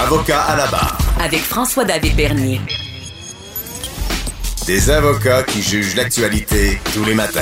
Avocat 0.00 0.42
à 0.42 0.56
la 0.56 0.66
barre. 0.68 0.96
Avec 1.20 1.40
François-David 1.40 2.14
Bernier. 2.14 2.60
Des 4.64 4.90
avocats 4.90 5.42
qui 5.42 5.60
jugent 5.60 5.96
l'actualité 5.96 6.78
tous 6.94 7.04
les 7.04 7.14
matins. 7.14 7.40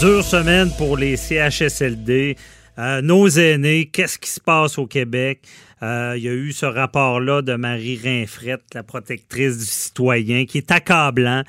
Dure 0.00 0.24
semaine 0.24 0.70
pour 0.78 0.96
les 0.96 1.18
CHSLD. 1.18 2.38
Euh, 2.78 3.02
nos 3.02 3.28
aînés, 3.28 3.90
qu'est-ce 3.92 4.18
qui 4.18 4.30
se 4.30 4.40
passe 4.40 4.78
au 4.78 4.86
Québec? 4.86 5.42
Euh, 5.82 6.14
il 6.16 6.22
y 6.22 6.28
a 6.28 6.32
eu 6.32 6.52
ce 6.52 6.64
rapport-là 6.64 7.42
de 7.42 7.56
Marie 7.56 8.00
Rinfrette, 8.02 8.62
la 8.72 8.82
protectrice 8.82 9.58
du 9.58 9.66
citoyen, 9.66 10.46
qui 10.46 10.56
est 10.56 10.70
accablant. 10.70 11.42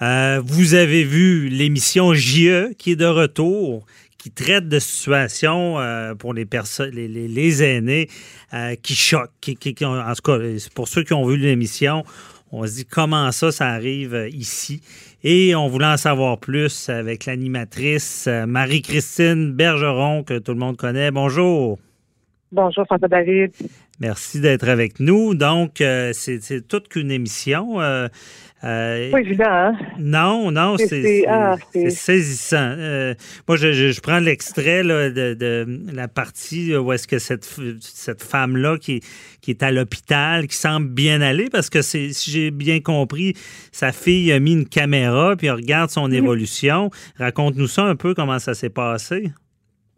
Euh, 0.00 0.40
vous 0.42 0.72
avez 0.72 1.04
vu 1.04 1.50
l'émission 1.50 2.14
JE 2.14 2.72
qui 2.78 2.92
est 2.92 2.96
de 2.96 3.04
retour, 3.04 3.84
qui 4.20 4.30
traite 4.30 4.68
de 4.68 4.78
situations 4.78 5.76
pour 6.18 6.34
les 6.34 6.44
personnes, 6.44 6.90
les, 6.90 7.62
aînés, 7.62 8.08
qui 8.82 8.94
choquent. 8.94 9.30
Qui, 9.40 9.74
en 9.84 10.12
tout 10.14 10.22
cas, 10.22 10.38
pour 10.74 10.88
ceux 10.88 11.04
qui 11.04 11.14
ont 11.14 11.26
vu 11.26 11.38
l'émission, 11.38 12.04
on 12.52 12.66
se 12.66 12.76
dit 12.76 12.84
comment 12.84 13.32
ça, 13.32 13.50
ça 13.50 13.68
arrive 13.68 14.28
ici? 14.30 14.82
Et 15.24 15.54
on 15.54 15.68
voulait 15.68 15.86
en 15.86 15.96
savoir 15.96 16.38
plus 16.38 16.90
avec 16.90 17.24
l'animatrice 17.24 18.28
Marie-Christine 18.46 19.52
Bergeron, 19.52 20.22
que 20.22 20.38
tout 20.38 20.52
le 20.52 20.58
monde 20.58 20.76
connaît. 20.76 21.10
Bonjour. 21.10 21.78
Bonjour, 22.52 22.84
François 22.84 23.08
David. 23.08 23.52
Merci 24.00 24.40
d'être 24.40 24.68
avec 24.68 24.98
nous. 24.98 25.34
Donc, 25.34 25.80
euh, 25.80 26.12
c'est 26.14 26.66
toute 26.66 26.88
qu'une 26.88 27.10
émission. 27.10 27.80
Euh, 27.80 28.08
euh, 28.62 29.10
pas 29.10 29.20
évident, 29.20 29.44
hein? 29.46 29.72
Non, 29.98 30.50
non, 30.50 30.76
c'est 30.76 31.24
ah, 31.26 31.56
saisissant. 31.88 32.74
Euh, 32.76 33.14
moi, 33.48 33.56
je, 33.56 33.72
je, 33.72 34.00
prends 34.00 34.18
l'extrait 34.18 34.82
de, 34.82 35.34
de, 35.34 35.80
la 35.92 36.08
partie 36.08 36.76
où 36.76 36.92
est-ce 36.92 37.08
que 37.08 37.18
cette, 37.18 37.48
cette 37.80 38.22
femme-là 38.22 38.76
qui, 38.76 39.00
qui 39.40 39.50
est 39.50 39.62
à 39.62 39.70
l'hôpital, 39.70 40.46
qui 40.46 40.56
semble 40.56 40.88
bien 40.88 41.22
aller, 41.22 41.48
parce 41.50 41.70
que 41.70 41.80
si 41.80 42.12
j'ai 42.26 42.50
bien 42.50 42.80
compris, 42.80 43.34
sa 43.72 43.92
fille 43.92 44.30
a 44.30 44.40
mis 44.40 44.52
une 44.52 44.66
caméra, 44.66 45.36
puis 45.36 45.48
regarde 45.48 45.88
son 45.88 46.10
évolution. 46.10 46.90
Raconte-nous 47.18 47.68
ça 47.68 47.84
un 47.84 47.96
peu, 47.96 48.14
comment 48.14 48.38
ça 48.38 48.52
s'est 48.52 48.70
passé. 48.70 49.32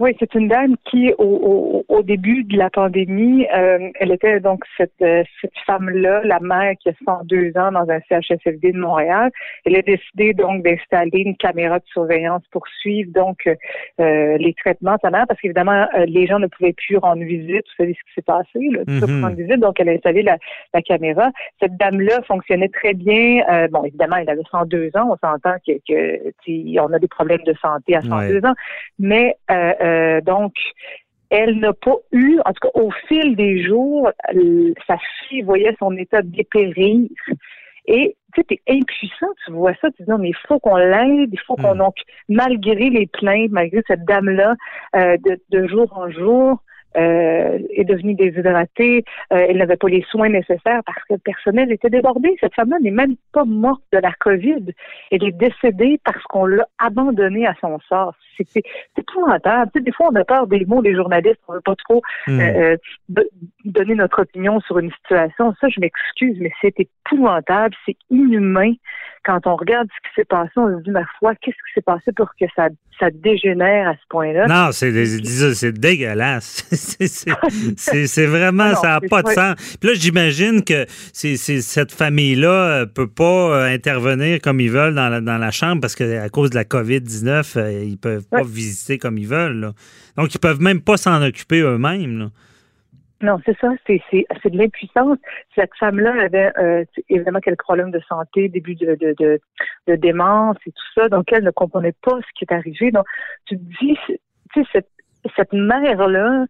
Oui, 0.02 0.16
c'est 0.18 0.34
une 0.34 0.48
dame 0.48 0.74
qui, 0.90 1.12
au, 1.16 1.84
au, 1.88 2.02
début 2.02 2.42
de 2.42 2.58
la 2.58 2.70
pandémie, 2.70 3.46
euh, 3.54 3.88
elle 4.00 4.10
était 4.10 4.40
donc 4.40 4.64
cette, 4.76 4.90
euh, 5.00 5.22
cette 5.40 5.52
femme-là, 5.64 6.22
la 6.24 6.40
mère 6.40 6.72
qui 6.80 6.88
a 6.88 6.92
102 7.06 7.52
ans 7.56 7.70
dans 7.70 7.88
un 7.88 8.00
CHSLD 8.08 8.72
de 8.72 8.80
Montréal. 8.80 9.30
Elle 9.64 9.76
a 9.76 9.82
décidé 9.82 10.34
donc 10.34 10.64
d'installer 10.64 11.20
une 11.20 11.36
caméra 11.36 11.78
de 11.78 11.84
surveillance 11.86 12.42
pour 12.50 12.66
suivre 12.80 13.12
donc 13.12 13.46
euh, 13.46 14.36
les 14.38 14.52
traitements 14.54 14.94
de 14.94 15.00
sa 15.02 15.10
mère, 15.10 15.24
parce 15.28 15.40
qu'évidemment, 15.40 15.86
les 16.08 16.26
gens 16.26 16.40
ne 16.40 16.48
pouvaient 16.48 16.72
plus 16.72 16.96
rendre 16.96 17.22
visite. 17.22 17.62
Vous 17.78 17.84
savez 17.84 17.94
ce 17.94 18.00
qui 18.08 18.14
s'est 18.16 18.22
passé, 18.22 18.58
là, 18.72 18.80
mm 18.84 19.22
rendre 19.22 19.36
visite. 19.36 19.60
Donc, 19.60 19.78
elle 19.78 19.90
a 19.90 19.92
installé 19.92 20.24
la, 20.24 20.36
la 20.74 20.82
caméra. 20.82 21.30
Cette 21.60 21.76
dame-là 21.76 22.22
fonctionnait 22.26 22.70
très 22.70 22.94
bien. 22.94 23.68
bon, 23.70 23.84
évidemment, 23.84 24.16
elle 24.16 24.30
avait 24.30 24.42
102 24.50 24.90
ans. 24.96 25.12
On 25.12 25.28
s'entend 25.28 25.54
que, 25.64 25.74
que 25.88 26.80
on 26.80 26.92
a 26.92 26.98
des 26.98 27.06
problèmes 27.06 27.44
de 27.46 27.54
santé 27.62 27.94
à 27.94 28.02
102 28.02 28.44
ans, 28.44 28.54
mais 28.98 29.36
euh, 29.92 30.20
donc, 30.20 30.54
elle 31.30 31.58
n'a 31.58 31.72
pas 31.72 31.96
eu, 32.12 32.38
en 32.44 32.52
tout 32.52 32.68
cas 32.68 32.80
au 32.80 32.90
fil 33.08 33.36
des 33.36 33.62
jours, 33.62 34.10
sa 34.86 34.96
fille 35.28 35.42
voyait 35.42 35.74
son 35.78 35.96
état 35.96 36.20
dépérir. 36.22 37.08
Et 37.86 38.16
tu 38.34 38.42
sais, 38.48 38.60
es 38.66 38.74
impuissant, 38.74 39.32
tu 39.44 39.52
vois 39.52 39.74
ça, 39.80 39.90
tu 39.90 40.02
dis 40.02 40.10
non, 40.10 40.18
mais 40.18 40.28
il 40.28 40.36
faut 40.46 40.58
qu'on 40.60 40.76
l'aide, 40.76 41.30
il 41.32 41.40
faut 41.46 41.56
qu'on, 41.56 41.74
hmm. 41.74 41.78
donc, 41.78 41.94
malgré 42.28 42.90
les 42.90 43.06
plaintes, 43.06 43.50
malgré 43.50 43.82
cette 43.86 44.04
dame-là, 44.04 44.54
euh, 44.96 45.16
de, 45.18 45.40
de 45.50 45.66
jour 45.68 45.92
en 45.96 46.10
jour, 46.10 46.62
euh, 46.96 47.58
est 47.70 47.84
devenue 47.84 48.14
déshydratée, 48.14 49.04
euh, 49.32 49.46
elle 49.48 49.58
n'avait 49.58 49.76
pas 49.76 49.88
les 49.88 50.02
soins 50.10 50.28
nécessaires 50.28 50.82
parce 50.84 50.98
que 51.08 51.14
le 51.14 51.18
personnel 51.18 51.72
était 51.72 51.90
débordé. 51.90 52.36
Cette 52.40 52.54
femme-là 52.54 52.78
n'est 52.80 52.90
même 52.90 53.16
pas 53.32 53.44
morte 53.44 53.82
de 53.92 53.98
la 53.98 54.12
COVID. 54.12 54.72
Elle 55.10 55.24
est 55.24 55.32
décédée 55.32 56.00
parce 56.04 56.22
qu'on 56.24 56.46
l'a 56.46 56.66
abandonnée 56.78 57.46
à 57.46 57.54
son 57.60 57.78
sort. 57.88 58.14
C'est 58.36 58.62
épouvantable. 58.98 59.70
Tu 59.72 59.78
sais, 59.78 59.84
des 59.84 59.92
fois, 59.92 60.08
on 60.12 60.16
a 60.16 60.24
peur 60.24 60.46
des 60.46 60.64
mots 60.64 60.82
des 60.82 60.94
journalistes. 60.94 61.40
On 61.48 61.52
ne 61.52 61.58
veut 61.58 61.62
pas 61.62 61.76
trop 61.76 62.02
hmm. 62.26 62.40
euh, 62.40 62.76
donner 63.64 63.94
notre 63.94 64.22
opinion 64.22 64.60
sur 64.60 64.78
une 64.78 64.90
situation. 64.90 65.54
Ça, 65.60 65.68
je 65.68 65.80
m'excuse, 65.80 66.36
mais 66.40 66.50
c'est 66.60 66.74
épouvantable. 66.78 67.74
C'est 67.86 67.96
inhumain. 68.10 68.72
Quand 69.24 69.46
on 69.46 69.54
regarde 69.54 69.88
ce 69.88 70.08
qui 70.08 70.14
s'est 70.16 70.24
passé, 70.24 70.50
on 70.56 70.78
se 70.78 70.82
dit, 70.82 70.90
ma 70.90 71.04
foi, 71.18 71.34
qu'est-ce 71.36 71.54
qui 71.54 71.72
s'est 71.74 71.82
passé 71.82 72.10
pour 72.16 72.28
que 72.38 72.46
ça, 72.56 72.68
ça 72.98 73.08
dégénère 73.10 73.88
à 73.88 73.94
ce 73.94 74.06
point-là? 74.08 74.46
Non, 74.48 74.72
c'est 74.72 75.72
dégueulasse. 75.72 76.68
c'est 77.76 78.26
vraiment, 78.26 78.74
ça 78.74 78.88
n'a 78.88 79.00
pas 79.00 79.22
de 79.22 79.28
sens. 79.28 79.76
Puis 79.78 79.90
là, 79.90 79.94
j'imagine 79.94 80.64
que 80.64 80.86
cette 81.12 81.92
famille-là 81.92 82.78
ne 82.78 82.82
euh, 82.82 82.86
peut 82.86 83.08
pas 83.08 83.24
euh, 83.24 83.74
intervenir 83.74 84.40
comme 84.40 84.60
ils 84.60 84.70
veulent 84.70 84.94
dans 84.94 85.08
la, 85.08 85.20
dans 85.20 85.38
la 85.38 85.50
chambre 85.50 85.80
parce 85.80 85.94
qu'à 85.94 86.28
cause 86.28 86.50
de 86.50 86.56
la 86.56 86.64
COVID-19, 86.64 87.58
euh, 87.58 87.84
ils 87.84 87.98
peuvent 87.98 88.26
pas 88.28 88.42
visiter 88.42 88.98
comme 88.98 89.18
ils 89.18 89.28
veulent. 89.28 89.72
Donc, 90.16 90.34
ils 90.34 90.38
peuvent 90.40 90.60
même 90.60 90.80
pas 90.80 90.96
s'en 90.96 91.22
occuper 91.22 91.60
eux-mêmes. 91.60 92.30
Non, 93.22 93.38
c'est 93.46 93.56
ça, 93.60 93.68
c'est 93.86 94.50
de 94.50 94.58
l'impuissance. 94.58 95.16
Cette 95.54 95.70
femme-là 95.78 96.12
avait 96.24 96.84
évidemment 97.08 97.38
quelques 97.38 97.62
problèmes 97.62 97.92
de 97.92 98.00
santé, 98.08 98.48
début 98.48 98.74
de, 98.74 98.96
de, 98.96 99.14
de, 99.86 99.94
démence 99.94 100.56
et 100.66 100.72
tout 100.72 101.00
ça, 101.00 101.08
donc 101.08 101.32
elle 101.32 101.44
ne 101.44 101.52
comprenait 101.52 101.94
pas 102.02 102.16
ce 102.16 102.26
qui 102.36 102.44
est 102.44 102.52
arrivé. 102.52 102.90
Donc, 102.90 103.06
tu 103.46 103.56
te 103.56 103.62
dis, 103.80 103.96
tu 104.06 104.18
sais, 104.54 104.68
cette, 104.72 104.88
cette 105.36 105.52
mère-là, 105.52 106.46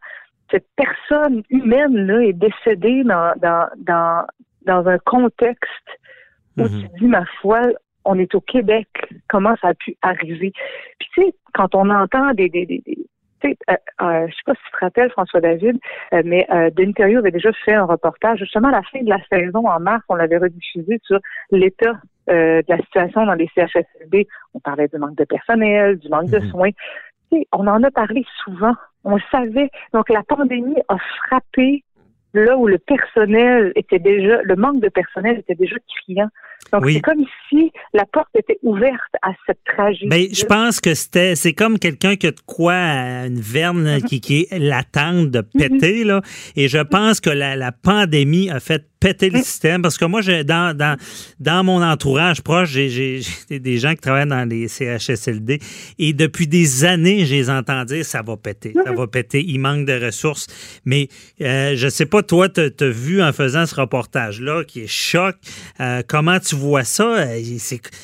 cette 0.53 0.67
personne 0.77 1.43
humaine-là 1.51 2.23
est 2.23 2.33
décédée 2.35 3.03
dans, 3.05 3.33
dans, 3.39 3.69
dans, 3.79 4.27
dans 4.67 4.87
un 4.87 4.99
contexte 4.99 5.89
où 6.57 6.63
mhm. 6.63 6.69
tu 6.69 6.89
dis, 7.01 7.07
ma 7.07 7.25
foi, 7.41 7.63
on 8.05 8.19
est 8.19 8.35
au 8.35 8.41
Québec, 8.41 8.89
comment 9.29 9.55
ça 9.61 9.69
a 9.69 9.75
pu 9.75 9.97
arriver? 10.03 10.53
Puis 10.99 11.09
tu 11.15 11.23
sais, 11.23 11.35
quand 11.55 11.75
on 11.75 11.89
entend 11.89 12.33
des, 12.35 12.49
des, 12.49 12.67
des, 12.67 12.83
tu 12.85 12.97
sais, 13.43 13.57
euh, 13.71 13.75
euh, 14.03 14.27
je 14.29 14.35
sais 14.35 14.43
pas 14.45 14.55
si 14.55 14.61
tu 14.67 14.73
te 14.73 14.85
rappelles, 14.85 15.11
François 15.11 15.41
David, 15.41 15.79
euh, 16.13 16.23
mais 16.25 16.47
euh, 16.51 16.71
Denis 16.71 16.95
avait 16.99 17.31
déjà 17.31 17.53
fait 17.65 17.75
un 17.75 17.85
reportage, 17.85 18.41
justement 18.41 18.69
à 18.69 18.73
la 18.73 18.83
fin 18.83 19.03
de 19.03 19.09
la 19.09 19.21
saison, 19.33 19.67
en 19.67 19.81
mars, 19.81 20.05
on 20.09 20.15
l'avait 20.15 20.39
rediffusé 20.39 21.01
sur 21.05 21.19
l'état 21.51 21.95
de 22.29 22.63
la 22.69 22.79
situation 22.79 23.27
dans 23.27 23.35
les 23.35 23.51
CHSLD. 23.53 24.29
On 24.55 24.61
parlait 24.61 24.87
du 24.87 24.97
manque 24.97 25.17
de 25.17 25.25
personnel, 25.25 25.99
du 25.99 26.09
manque 26.09 26.31
de 26.31 26.39
mhm. 26.39 26.51
soins 26.51 26.71
on 27.53 27.67
en 27.67 27.83
a 27.83 27.91
parlé 27.91 28.25
souvent. 28.45 28.75
On 29.05 29.17
le 29.17 29.23
savait. 29.31 29.71
Donc, 29.93 30.09
la 30.09 30.23
pandémie 30.23 30.77
a 30.89 30.97
frappé 31.27 31.85
là 32.35 32.57
où 32.57 32.67
le 32.67 32.79
personnel 32.79 33.73
était 33.77 33.99
déjà, 33.99 34.41
le 34.43 34.57
manque 34.57 34.81
de 34.81 34.89
personnel 34.89 35.39
était 35.39 35.55
déjà 35.55 35.77
criant. 36.05 36.29
Donc, 36.73 36.89
c'est 36.89 37.01
comme 37.01 37.25
si 37.49 37.71
la 37.93 38.07
porte 38.07 38.31
était 38.35 38.59
ouverte 38.63 39.13
à 39.21 39.33
cette 39.47 39.59
tragédie. 39.65 40.09
Ben, 40.09 40.27
je 40.33 40.47
pense 40.47 40.81
que 40.81 40.95
c'était, 40.95 41.35
c'est 41.35 41.53
comme 41.53 41.79
quelqu'un 41.79 42.17
qui 42.17 42.29
a 42.29 42.31
de 42.31 42.41
quoi, 42.47 42.73
une 42.73 43.41
verne 43.41 43.85
mm-hmm. 43.85 44.05
qui, 44.05 44.21
qui 44.21 44.47
est 44.51 44.59
latente 44.59 45.31
de 45.31 45.43
péter, 45.43 46.05
là. 46.05 46.23
Et 46.57 46.69
je 46.69 46.79
pense 46.79 47.21
que 47.21 47.31
la, 47.31 47.57
la 47.57 47.73
pandémie 47.73 48.49
a 48.49 48.61
fait 48.61 48.85
péter 49.03 49.31
le 49.31 49.41
système 49.41 49.83
parce 49.83 49.99
que 49.99 50.05
moi, 50.05 50.21
dans, 50.45 50.77
dans, 50.77 50.97
dans 51.41 51.65
mon 51.65 51.83
entourage 51.83 52.41
proche, 52.41 52.71
j'ai 52.71 53.21
des 53.51 53.79
gens 53.79 53.95
qui 53.95 54.01
travaillent 54.01 54.29
dans 54.29 54.49
les 54.49 54.69
CHSLD 54.69 55.59
et 55.99 56.13
depuis 56.13 56.47
des 56.47 56.85
années, 56.85 57.27
je 57.27 57.35
les 57.35 57.51
entends 57.51 57.85
dire 57.85 58.05
ça 58.05 58.23
va 58.23 58.37
péter, 58.37 58.73
ça 58.85 58.93
va 58.93 59.07
péter, 59.07 59.45
il 59.45 59.59
manque 59.59 59.87
de 59.87 60.05
ressources. 60.05 60.47
Mais 60.85 61.09
euh, 61.41 61.75
je 61.77 61.89
sais 61.89 62.07
pas, 62.07 62.23
toi, 62.23 62.49
tu 62.49 62.61
as, 62.61 62.89
vu 62.89 63.23
en 63.23 63.33
faisant 63.33 63.67
ce 63.67 63.75
reportage-là 63.75 64.65
qui 64.65 64.83
est 64.83 64.87
choc, 64.87 65.37
euh, 65.81 66.03
comment 66.07 66.39
tu 66.39 66.55
vois 66.55 66.85
ça? 66.85 67.05
Euh, 67.05 67.41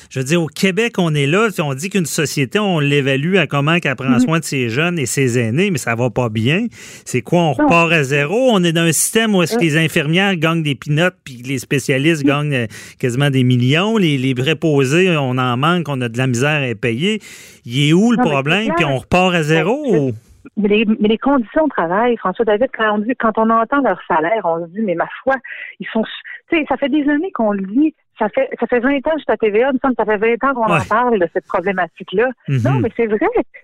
je 0.09 0.19
veux 0.19 0.25
dire, 0.25 0.41
au 0.41 0.47
Québec, 0.47 0.95
on 0.97 1.15
est 1.15 1.27
là, 1.27 1.47
on 1.59 1.73
dit 1.73 1.89
qu'une 1.89 2.05
société, 2.05 2.59
on 2.59 2.79
l'évalue 2.79 3.37
à 3.37 3.47
comment 3.47 3.79
qu'elle 3.79 3.95
prend 3.95 4.09
mm-hmm. 4.09 4.23
soin 4.23 4.39
de 4.39 4.43
ses 4.43 4.69
jeunes 4.69 4.99
et 4.99 5.05
ses 5.05 5.39
aînés, 5.39 5.71
mais 5.71 5.77
ça 5.77 5.95
va 5.95 6.09
pas 6.09 6.29
bien. 6.29 6.67
C'est 7.05 7.21
quoi, 7.21 7.41
on 7.41 7.53
repart 7.53 7.91
à 7.91 8.03
zéro? 8.03 8.49
On 8.51 8.63
est 8.63 8.73
dans 8.73 8.81
un 8.81 8.91
système 8.91 9.35
où 9.35 9.43
est-ce 9.43 9.55
que 9.55 9.61
les 9.61 9.77
infirmières 9.77 10.35
gagnent 10.35 10.63
des 10.63 10.75
notes, 10.89 11.15
puis 11.23 11.35
les 11.45 11.59
spécialistes 11.59 12.23
gagnent 12.23 12.53
euh, 12.53 12.67
quasiment 12.99 13.29
des 13.29 13.43
millions. 13.43 13.97
Les, 13.97 14.17
les 14.17 14.35
préposés, 14.35 15.15
on 15.17 15.37
en 15.37 15.57
manque, 15.57 15.87
on 15.87 15.99
a 16.01 16.09
de 16.09 16.17
la 16.17 16.27
misère 16.27 16.69
à 16.69 16.75
payer. 16.75 17.19
Il 17.65 17.89
est 17.89 17.93
où 17.93 18.11
le 18.11 18.17
problème? 18.17 18.73
Puis 18.75 18.85
on 18.85 18.97
repart 18.97 19.33
à 19.33 19.43
zéro? 19.43 20.11
Mais 20.57 20.67
les, 20.67 20.85
mais 20.99 21.07
les, 21.09 21.17
conditions 21.17 21.65
de 21.65 21.69
travail, 21.69 22.17
François 22.17 22.45
David, 22.45 22.69
quand 22.75 22.95
on, 22.95 22.97
dit, 22.99 23.13
quand 23.19 23.37
on 23.37 23.49
entend 23.49 23.81
leur 23.81 23.99
salaire, 24.07 24.41
on 24.45 24.65
se 24.65 24.71
dit, 24.71 24.81
mais 24.81 24.95
ma 24.95 25.07
foi, 25.23 25.35
ils 25.79 25.87
sont. 25.87 26.03
Tu 26.49 26.57
sais, 26.57 26.65
ça 26.67 26.77
fait 26.77 26.89
des 26.89 27.07
années 27.09 27.31
qu'on 27.31 27.51
le 27.51 27.65
dit. 27.65 27.93
Ça 28.17 28.27
fait, 28.29 28.49
ça 28.59 28.67
fait 28.67 28.79
20 28.79 28.97
ans 28.97 29.01
que 29.01 29.19
je 29.19 29.23
suis 29.23 29.31
à 29.31 29.37
TVA, 29.37 29.71
ça 29.81 30.05
fait 30.05 30.17
20 30.17 30.43
ans 30.43 30.53
qu'on 30.53 30.73
en 30.73 30.83
parle 30.89 31.19
de 31.19 31.27
cette 31.31 31.45
problématique-là. 31.45 32.29
Non, 32.47 32.79
mais 32.81 32.89
c'est 32.97 33.07
vrai. 33.07 33.19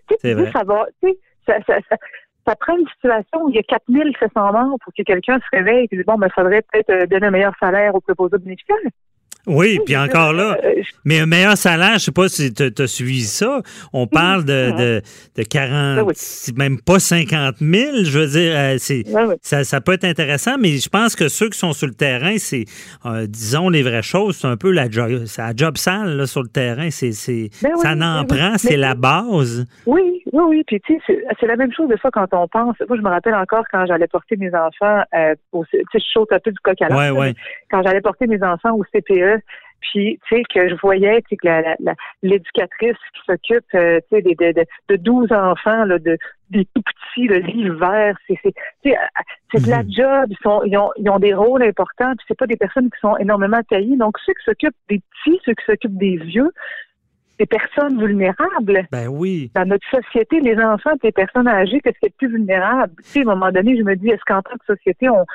Tu 0.07 0.15
sais, 0.21 0.51
ça 0.51 0.63
va. 0.63 0.85
Tu 1.03 1.09
sais, 1.09 1.17
ça, 1.45 1.55
ça, 1.67 1.79
ça, 1.89 1.97
ça 2.47 2.55
prend 2.55 2.77
une 2.77 2.87
situation 2.87 3.43
où 3.43 3.49
il 3.49 3.55
y 3.55 3.59
a 3.59 3.63
4700 3.63 4.51
morts 4.51 4.77
pour 4.83 4.93
que 4.93 5.03
quelqu'un 5.03 5.39
se 5.39 5.57
réveille 5.57 5.87
et 5.91 5.95
dise 5.95 6.05
bon, 6.05 6.15
ben, 6.15 6.27
il 6.27 6.33
faudrait 6.33 6.61
peut-être 6.61 6.89
euh, 6.91 7.05
donner 7.07 7.27
un 7.27 7.31
meilleur 7.31 7.53
salaire 7.59 7.95
aux 7.95 8.01
proposés 8.01 8.37
bénéficiaires. 8.37 8.77
Oui, 9.47 9.79
puis 9.85 9.95
encore 9.95 10.33
là, 10.33 10.57
euh, 10.63 10.81
mais 11.03 11.19
un 11.19 11.25
meilleur 11.25 11.55
salaire, 11.55 11.93
je 11.93 12.05
sais 12.05 12.11
pas 12.11 12.27
si 12.27 12.53
tu 12.53 12.63
as 12.77 12.87
suivi 12.87 13.21
ça. 13.21 13.61
On 13.93 14.07
parle 14.07 14.43
de, 14.43 14.71
de, 14.71 15.01
de 15.35 15.43
40, 15.43 16.07
même 16.57 16.81
pas 16.81 16.99
50 16.99 17.57
000. 17.59 18.03
Je 18.03 18.19
veux 18.19 18.27
dire, 18.27 18.53
euh, 18.55 18.75
c'est, 18.79 19.03
ça, 19.41 19.63
ça, 19.63 19.81
peut 19.81 19.93
être 19.93 20.05
intéressant, 20.05 20.57
mais 20.59 20.77
je 20.77 20.89
pense 20.89 21.15
que 21.15 21.27
ceux 21.27 21.49
qui 21.49 21.59
sont 21.59 21.73
sur 21.73 21.87
le 21.87 21.93
terrain, 21.93 22.37
c'est, 22.37 22.65
euh, 23.05 23.27
disons 23.27 23.69
les 23.69 23.83
vraies 23.83 24.01
choses, 24.01 24.37
c'est 24.37 24.47
un 24.47 24.57
peu 24.57 24.71
la 24.71 24.89
job, 24.89 25.11
la 25.37 25.55
job 25.55 25.77
sale 25.77 26.17
là, 26.17 26.25
sur 26.25 26.41
le 26.41 26.49
terrain. 26.49 26.89
C'est, 26.89 27.11
c'est, 27.11 27.49
ben 27.61 27.75
ça 27.77 27.93
n'en 27.93 28.23
ben 28.23 28.35
prend, 28.35 28.57
c'est 28.57 28.77
la 28.77 28.95
base. 28.95 29.65
Oui, 29.85 30.23
oui, 30.33 30.43
oui. 30.47 30.63
Puis 30.65 30.81
tu 30.81 30.99
sais, 31.05 31.23
c'est, 31.39 31.47
la 31.47 31.55
même 31.55 31.71
chose 31.71 31.87
des 31.87 31.97
fois 31.97 32.09
quand 32.11 32.27
on 32.33 32.47
pense. 32.47 32.75
Moi, 32.87 32.97
je 32.97 33.01
me 33.03 33.09
rappelle 33.09 33.35
encore 33.35 33.63
quand 33.71 33.85
j'allais 33.85 34.07
porter 34.07 34.37
mes 34.37 34.53
enfants, 34.55 35.03
au, 35.51 35.63
tu 35.65 35.77
sais, 35.77 35.99
je 35.99 36.11
saute 36.11 36.31
un 36.31 36.39
peu 36.39 36.51
du 36.51 36.59
coq 36.59 36.81
à 36.81 36.89
l'âne. 36.89 37.35
Quand 37.75 37.83
j'allais 37.83 37.99
porter 37.99 38.25
mes 38.25 38.41
enfants 38.41 38.73
au 38.73 38.85
CPE, 38.85 39.43
puis, 39.81 40.17
tu 40.29 40.35
sais, 40.37 40.43
que 40.43 40.69
je 40.69 40.75
voyais 40.81 41.21
que 41.21 41.35
l'éducatrice 42.23 42.95
qui 43.13 43.21
s'occupe, 43.25 43.65
euh, 43.75 43.99
tu 44.09 44.15
sais, 44.15 44.21
de, 44.21 44.53
de, 44.53 44.65
de 44.89 44.95
12 44.95 45.33
enfants, 45.33 45.83
là, 45.83 45.99
de, 45.99 46.17
des 46.51 46.65
tout 46.73 46.81
petits, 46.81 47.27
l'hiver, 47.27 48.17
c'est 48.25 48.39
c'est 48.81 49.65
de 49.65 49.69
la 49.69 49.83
mhm. 49.83 49.91
job, 49.91 50.25
ils, 50.29 50.37
sont, 50.41 50.61
ils, 50.63 50.77
ont, 50.77 50.91
ils 50.95 51.09
ont 51.09 51.19
des 51.19 51.33
rôles 51.33 51.63
importants, 51.63 52.13
puis 52.15 52.25
c'est 52.29 52.37
pas 52.37 52.47
des 52.47 52.55
personnes 52.55 52.89
qui 52.89 52.99
sont 53.01 53.17
énormément 53.17 53.61
taillées. 53.69 53.97
Donc, 53.97 54.17
ceux 54.25 54.33
qui 54.33 54.45
s'occupent 54.45 54.77
des 54.89 55.01
petits, 55.01 55.41
ceux 55.43 55.53
qui 55.53 55.65
s'occupent 55.65 55.97
des 55.97 56.15
vieux, 56.15 56.51
des 57.37 57.45
personnes 57.45 57.99
vulnérables. 57.99 58.87
Ben 58.93 59.09
oui. 59.09 59.51
Dans 59.53 59.67
notre 59.67 59.85
société, 59.89 60.39
les 60.39 60.57
enfants, 60.57 60.91
les 61.03 61.11
personnes 61.11 61.49
âgées, 61.49 61.81
qu'est-ce 61.81 61.99
qui 61.99 62.05
est 62.05 62.17
plus 62.17 62.29
vulnérable? 62.29 62.93
Tu 63.03 63.09
sais, 63.09 63.19
à 63.19 63.23
un 63.23 63.35
moment 63.35 63.51
donné, 63.51 63.77
je 63.77 63.83
me 63.83 63.95
dis, 63.95 64.07
est-ce 64.07 64.23
qu'en 64.25 64.41
tant 64.41 64.55
que 64.57 64.65
société, 64.65 65.09
on, 65.09 65.25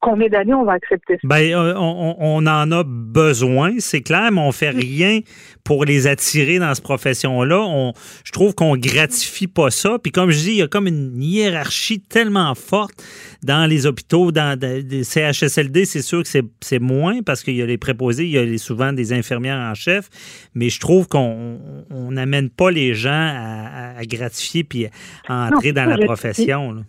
combien 0.00 0.28
d'années 0.28 0.54
on 0.54 0.64
va 0.64 0.72
accepter 0.72 1.14
ça? 1.14 1.20
Ben, 1.24 1.52
euh, 1.52 1.74
on, 1.76 2.16
on, 2.18 2.46
en 2.46 2.72
a 2.72 2.84
besoin, 2.84 3.74
c'est 3.78 4.02
clair, 4.02 4.30
mais 4.30 4.40
on 4.40 4.52
fait 4.52 4.70
rien 4.70 5.20
pour 5.64 5.84
les 5.84 6.06
attirer 6.06 6.58
dans 6.58 6.74
cette 6.74 6.84
profession-là. 6.84 7.60
On, 7.60 7.92
je 8.24 8.32
trouve 8.32 8.54
qu'on 8.54 8.76
gratifie 8.76 9.46
pas 9.46 9.70
ça. 9.70 9.98
Puis 10.02 10.12
comme 10.12 10.30
je 10.30 10.38
dis, 10.38 10.50
il 10.50 10.56
y 10.56 10.62
a 10.62 10.68
comme 10.68 10.86
une 10.86 11.22
hiérarchie 11.22 12.00
tellement 12.00 12.54
forte 12.54 13.02
dans 13.42 13.68
les 13.68 13.86
hôpitaux, 13.86 14.30
dans 14.30 14.58
les 14.60 15.04
CHSLD, 15.04 15.84
c'est 15.84 16.02
sûr 16.02 16.22
que 16.22 16.28
c'est 16.60 16.78
moins 16.78 17.22
parce 17.22 17.42
qu'il 17.42 17.56
y 17.56 17.62
a 17.62 17.66
les 17.66 17.78
préposés, 17.78 18.24
il 18.24 18.30
y 18.30 18.38
a 18.38 18.58
souvent 18.58 18.92
des 18.92 19.12
infirmières 19.12 19.58
en 19.58 19.74
chef, 19.74 20.08
mais 20.54 20.68
je 20.68 20.78
trouve 20.78 21.08
qu'on 21.08 21.58
n'amène 21.90 22.50
pas 22.50 22.70
les 22.70 22.94
gens 22.94 23.10
à, 23.10 24.04
gratifier 24.04 24.64
puis 24.64 24.86
à 25.28 25.48
entrer 25.48 25.72
dans 25.72 25.86
la 25.86 25.98
profession. 25.98 26.72
Là 26.72 26.82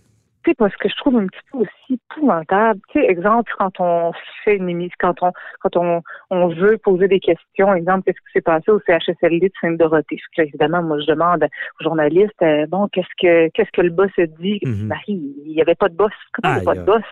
sais, 0.45 0.55
parce 0.55 0.75
que 0.75 0.89
je 0.89 0.95
trouve 0.95 1.17
un 1.17 1.27
petit 1.27 1.39
peu 1.51 1.59
aussi 1.59 2.01
épouvantable. 2.11 2.79
Tu 2.89 2.99
sais, 2.99 3.05
exemple, 3.07 3.51
quand 3.57 3.79
on 3.79 4.11
fait 4.43 4.55
une 4.55 4.69
émission, 4.69 4.95
quand 4.99 5.23
on 5.23 5.31
quand 5.61 5.75
on, 5.77 6.01
on 6.29 6.47
veut 6.49 6.77
poser 6.77 7.07
des 7.07 7.19
questions, 7.19 7.73
exemple, 7.73 8.03
qu'est-ce 8.05 8.17
qui 8.17 8.33
s'est 8.33 8.41
passé 8.41 8.71
au 8.71 8.79
CHSLD 8.85 9.47
de 9.47 9.53
Sainte-Dorothée? 9.61 10.19
évidemment, 10.37 10.83
moi, 10.83 10.99
je 10.99 11.07
demande 11.07 11.43
aux 11.43 11.83
journalistes, 11.83 12.41
euh, 12.41 12.65
bon, 12.67 12.87
qu'est-ce 12.91 13.07
que 13.19 13.49
qu'est-ce 13.49 13.71
que 13.71 13.81
le 13.81 13.89
boss 13.89 14.11
a 14.17 14.25
dit? 14.25 14.59
Mm 14.63 14.93
il 15.07 15.53
n'y 15.55 15.61
avait 15.61 15.75
pas 15.75 15.89
de 15.89 15.95
boss. 15.95 16.11
Comment 16.33 16.55
il 16.55 16.61
n'y 16.61 16.69
a 16.69 16.73
pas 16.73 16.79
de 16.79 16.85
boss? 16.85 17.03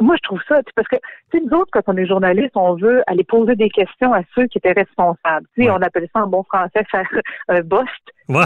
moi, 0.00 0.16
je 0.16 0.22
trouve 0.22 0.40
ça, 0.48 0.60
parce 0.74 0.88
que 0.88 0.96
nous 1.34 1.58
autres, 1.58 1.70
quand 1.72 1.82
on 1.86 1.96
est 1.96 2.06
journaliste, 2.06 2.52
on 2.56 2.74
veut 2.74 3.02
aller 3.06 3.24
poser 3.24 3.54
des 3.54 3.68
questions 3.68 4.12
à 4.12 4.22
ceux 4.34 4.46
qui 4.46 4.58
étaient 4.58 4.72
responsables. 4.72 5.46
sais, 5.56 5.70
On 5.70 5.82
appelle 5.82 6.08
ça 6.12 6.24
en 6.24 6.26
bon 6.26 6.42
français 6.44 6.84
faire 6.90 7.08
un 7.48 7.60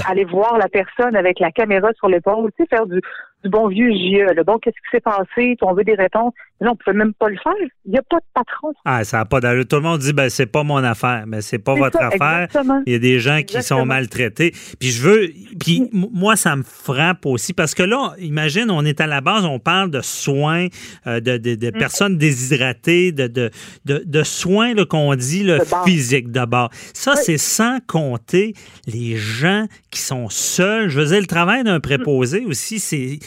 aller 0.07 0.25
voir 0.25 0.59
la 0.59 0.69
personne 0.69 1.17
avec 1.17 1.41
la 1.41 1.51
caméra 1.51 1.91
sur 1.99 2.09
l'épaule, 2.09 2.51
faire 2.71 2.87
du, 2.87 3.01
du 3.43 3.51
bon 3.51 3.69
vieux 3.69 3.91
JE. 3.91 4.35
Le 4.35 4.45
bon, 4.45 4.59
qu'est-ce 4.59 4.77
qui 4.77 4.91
s'est 4.97 5.01
passé? 5.01 5.57
On 5.63 5.75
veut 5.75 5.85
des 5.85 5.95
réponses. 5.95 6.33
Mais 6.61 6.67
non, 6.67 6.73
on 6.73 6.75
ne 6.75 6.93
peut 6.93 6.97
même 6.97 7.13
pas 7.15 7.29
le 7.29 7.37
faire. 7.43 7.53
Il 7.85 7.93
n'y 7.93 7.99
a 7.99 8.03
pas 8.03 8.19
de 8.19 8.25
patron. 8.35 8.73
Ah, 8.85 9.03
ça 9.05 9.19
n'a 9.19 9.25
pas 9.25 9.41
d'allure. 9.41 9.67
Tout 9.67 9.77
le 9.77 9.83
monde 9.83 9.99
dit, 9.99 10.13
ben, 10.13 10.31
c'est 10.31 10.47
pas 10.47 10.63
mon 10.63 10.77
affaire. 10.77 11.25
Mais 11.27 11.41
c'est 11.41 11.59
pas 11.59 11.75
votre 11.75 12.01
affaire. 12.01 12.49
Il 12.87 12.93
y 12.93 12.97
a 12.97 12.99
des 12.99 13.19
gens 13.19 13.43
qui 13.43 13.63
sont 13.63 13.85
maltraités. 13.85 14.53
Puis 14.79 14.91
je 14.91 15.03
veux, 15.03 15.29
puis 15.59 15.89
moi, 15.93 16.37
ça 16.37 16.55
me 16.55 16.63
frappe 16.63 17.27
aussi 17.27 17.53
parce 17.53 17.75
que 17.75 17.83
là, 17.83 18.15
imagine, 18.19 18.71
on 18.71 18.85
est 18.85 19.01
à 19.01 19.07
la 19.07 19.21
base, 19.21 19.45
on 19.45 19.59
parle 19.59 19.91
de 19.91 20.01
soins, 20.01 20.69
euh, 21.07 21.21
de, 21.21 21.37
de, 21.37 21.57
de, 21.57 21.69
mm. 21.69 21.73
personnes 21.73 22.17
déshydratées, 22.19 23.13
de, 23.13 23.27
de, 23.27 23.51
de, 23.85 24.23
soins 24.23 24.75
qu'on 24.85 25.15
dit 25.15 25.43
le 25.43 25.59
physique 25.85 26.31
d'abord. 26.31 26.71
Ça, 26.95 27.17
c'est 27.17 27.39
sans 27.39 27.79
compter 27.87 28.55
les 28.87 29.17
gens 29.17 29.67
qui 29.91 30.01
sont 30.01 30.29
seuls. 30.29 30.89
Je 30.89 31.01
veux 31.01 31.07
dire, 31.07 31.21
le 31.21 31.27
travail 31.27 31.65
d'un 31.65 31.81
préposé 31.81 32.45
aussi, 32.45 32.79
c'est 32.79 33.19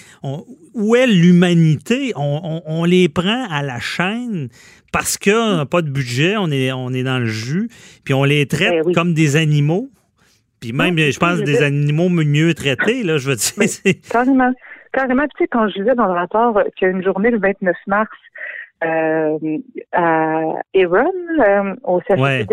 où 0.73 0.95
est 0.95 1.07
l'humanité? 1.07 2.13
On, 2.15 2.83
les 2.85 3.09
prend 3.09 3.47
à 3.49 3.63
la 3.63 3.79
chaîne 3.79 4.49
parce 4.91 5.17
qu'on 5.17 5.57
n'a 5.57 5.65
pas 5.65 5.81
de 5.81 5.89
budget, 5.89 6.37
on 6.37 6.49
est, 6.51 6.71
on 6.71 6.89
est 6.91 7.03
dans 7.03 7.19
le 7.19 7.25
jus, 7.25 7.69
puis 8.03 8.13
on 8.13 8.23
les 8.23 8.45
traite 8.45 8.85
ben 8.85 8.93
comme 8.93 9.13
des 9.13 9.35
animaux. 9.35 9.89
Puis 10.61 10.71
même, 10.71 10.97
je 10.97 11.19
pense, 11.19 11.41
des 11.41 11.61
animaux 11.63 12.09
mieux 12.09 12.53
traités, 12.53 13.03
là, 13.03 13.17
je 13.17 13.29
veux 13.29 13.35
dire. 13.35 13.93
carrément. 14.09 14.51
Carrément, 14.93 15.23
tu 15.23 15.43
sais, 15.43 15.47
quand 15.49 15.67
je 15.67 15.79
disais 15.79 15.93
dans 15.93 16.05
le 16.05 16.13
rapport 16.13 16.57
qu'il 16.77 16.87
y 16.87 16.91
a 16.91 16.93
une 16.93 17.03
journée 17.03 17.29
le 17.29 17.37
29 17.37 17.75
mars 17.87 18.09
euh, 18.83 19.37
à 19.91 20.53
Eron, 20.73 21.11
euh, 21.39 21.75
au 21.83 22.01
service 22.07 22.47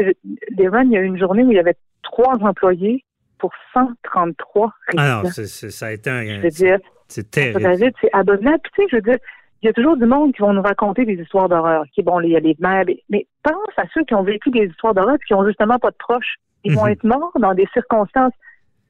d'Eron, 0.51 0.83
il 0.83 0.91
y 0.91 0.97
a 0.97 1.01
eu 1.01 1.05
une 1.05 1.19
journée 1.19 1.45
où 1.45 1.53
il 1.53 1.57
y 1.57 1.61
avait 1.61 1.77
trois 2.03 2.35
employés 2.41 3.05
pour 3.43 3.53
133 3.75 4.73
résidents. 4.87 5.23
Ah 5.25 5.31
ça 5.33 5.87
a 5.87 5.91
été 5.91 6.09
un... 6.09 6.25
Je 6.25 6.41
veux 6.43 6.49
dire, 6.49 6.79
c'est 7.09 7.29
terrible. 7.29 7.93
C'est 8.01 8.11
abominable. 8.13 8.61
tu 8.73 8.83
sais, 8.83 8.89
je 8.89 8.97
veux 8.97 9.03
dire, 9.03 9.19
il 9.63 9.67
y 9.67 9.69
a 9.69 9.73
toujours 9.73 9.97
du 9.97 10.07
monde 10.07 10.33
qui 10.33 10.43
vont 10.43 10.53
nous 10.53 10.63
raconter 10.63 11.05
des 11.05 11.15
histoires 11.15 11.49
d'horreur. 11.49 11.85
Qui, 11.93 12.03
bon, 12.03 12.21
il 12.21 12.31
y 12.31 12.37
a 12.37 12.41
les 12.41 12.57
mères, 12.61 12.85
mais 13.11 13.27
pense 13.43 13.57
à 13.77 13.83
ceux 13.93 14.05
qui 14.05 14.15
ont 14.15 14.23
vécu 14.23 14.51
des 14.51 14.67
histoires 14.67 14.95
d'horreur 14.95 15.17
et 15.17 15.27
qui 15.27 15.35
ont 15.35 15.45
justement 15.45 15.81
pas 15.81 15.91
de 15.91 15.97
proches. 15.99 16.37
Ils 16.63 16.73
vont 16.73 16.85
mhm. 16.85 16.93
être 16.93 17.05
morts 17.05 17.33
dans 17.41 17.55
des 17.55 17.67
circonstances 17.73 18.33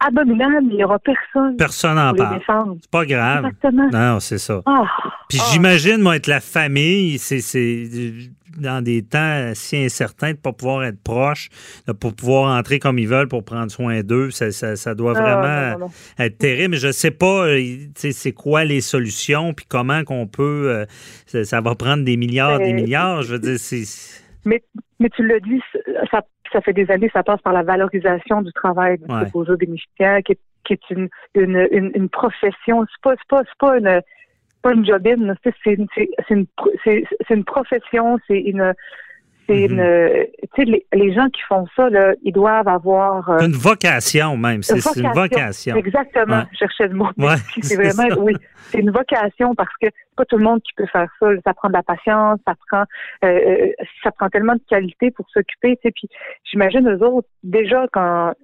abominable, 0.05 0.67
il 0.71 0.77
n'y 0.77 0.85
aura 0.85 0.99
personne. 0.99 1.57
Personne 1.57 1.95
n'en 1.95 2.13
parle. 2.13 2.41
C'est 2.81 2.91
pas 2.91 3.07
grave. 3.07 3.47
Exactement. 3.47 3.89
Non, 3.93 4.21
c'est 4.21 4.39
ça. 4.39 4.61
Ah. 4.67 4.85
Puis 5.29 5.39
ah. 5.41 5.49
j'imagine, 5.53 5.99
moi, 5.99 6.17
être 6.17 6.27
la 6.27 6.41
famille, 6.41 7.19
c'est 7.19 7.39
dans 8.59 8.83
des 8.83 9.03
temps 9.03 9.53
si 9.55 9.77
incertains 9.77 10.29
de 10.29 10.33
ne 10.33 10.39
pas 10.39 10.53
pouvoir 10.53 10.85
être 10.85 11.03
proche, 11.03 11.49
de 11.87 11.93
ne 11.93 11.97
pas 11.97 12.11
pouvoir 12.11 12.57
entrer 12.57 12.79
comme 12.79 12.99
ils 12.99 13.09
veulent 13.09 13.29
pour 13.29 13.45
prendre 13.45 13.71
soin 13.71 14.03
d'eux. 14.03 14.31
Ça, 14.31 14.51
ça, 14.53 14.95
doit 14.95 15.13
vraiment 15.13 15.89
être 16.19 16.39
terrible. 16.39 16.73
Mais 16.73 16.77
je 16.77 16.89
ne 16.89 16.93
sais 16.93 17.11
pas 17.11 17.47
euh, 17.47 17.61
c'est 17.95 18.33
quoi 18.33 18.65
les 18.65 18.81
solutions, 18.81 19.55
puis 19.55 19.67
comment 19.69 20.05
qu'on 20.05 20.27
peut. 20.27 20.87
Euh, 21.33 21.45
ça, 21.45 21.61
va 21.61 21.75
prendre 21.75 22.05
des 22.05 22.17
milliards, 22.17 22.59
des 22.59 22.73
milliards. 22.73 23.23
Je 23.23 23.33
veux 23.33 23.39
dire, 23.39 23.59
c'est. 23.59 23.85
Mais, 24.45 24.63
mais 24.99 25.09
tu 25.11 25.27
l'as 25.27 25.41
dit, 25.41 25.61
ça 26.11 26.23
ça 26.53 26.61
fait 26.61 26.73
des 26.73 26.91
années, 26.91 27.11
ça 27.13 27.23
passe 27.23 27.41
par 27.41 27.53
la 27.53 27.63
valorisation 27.63 28.43
du 28.43 28.53
travail 28.53 28.99
du 28.99 29.05
ouais. 29.13 29.57
des 29.59 29.67
musiciens, 29.67 30.21
qui, 30.23 30.37
qui 30.65 30.75
est 30.75 30.91
une, 30.91 31.09
une, 31.35 31.67
une, 31.71 31.91
une 31.95 32.09
profession. 32.09 32.85
C'est 32.85 33.03
pas, 33.03 33.15
pas, 33.29 33.43
pas 33.59 33.79
une 33.79 34.03
pas 34.63 34.73
une 34.73 34.87
jobine, 34.87 35.35
c'est 35.45 35.55
une, 35.67 35.87
une, 36.31 36.47
une 37.31 37.45
profession, 37.45 38.19
c'est 38.29 38.39
une 38.39 38.75
c'est 39.49 39.69
mhm. 39.69 39.73
une, 39.73 40.27
tu 40.43 40.49
sais, 40.57 40.65
les, 40.65 40.87
les, 40.93 41.13
gens 41.13 41.29
qui 41.31 41.43
font 41.43 41.67
ça, 41.77 41.89
là, 41.91 42.15
ils 42.23 42.33
doivent 42.33 42.69
avoir 42.69 43.29
euh, 43.31 43.41
une 43.41 43.53
vocation 43.53 44.37
même. 44.37 44.63
C'est 44.63 44.75
une 44.97 45.11
vocation. 45.13 45.77
Exactement. 45.77 46.45
Je 46.53 46.59
cherchais 46.59 46.89
le 46.89 46.95
mot. 46.95 47.09
c'est 47.63 47.77
vraiment, 47.77 48.15
oui, 48.21 48.35
c'est 48.71 48.79
une 48.79 48.91
vocation 48.91 49.55
parce 49.55 49.73
que 49.81 49.89
pas 50.17 50.25
tout 50.25 50.37
le 50.37 50.45
monde 50.45 50.63
qui 50.63 50.73
peut 50.75 50.87
faire 50.87 51.09
ça. 51.19 51.27
Ça 51.45 51.55
prend 51.55 51.69
de 51.69 51.75
la 51.75 51.83
patience, 51.83 52.39
ça 52.47 52.55
prend, 52.69 52.85
euh, 53.25 53.29
euh, 53.29 53.67
ça 54.03 54.13
prend 54.13 54.29
tellement 54.29 54.55
de 54.55 54.63
qualité 54.69 55.11
pour 55.11 55.29
s'occuper. 55.31 55.77
Tu 55.77 55.89
sais, 55.89 55.93
puis 55.93 56.09
j'imagine 56.45 56.89
eux 56.89 57.05
autres 57.05 57.29
déjà 57.43 57.87
quand, 57.93 58.35